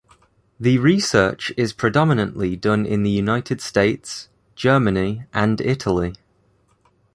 The 0.59 0.79
research 0.79 1.53
is 1.55 1.73
predominantly 1.73 2.55
done 2.55 2.87
in 2.87 3.03
the 3.03 3.11
United 3.11 3.61
States, 3.61 4.29
Germany 4.55 5.25
and 5.31 5.61
Italy. 5.61 6.15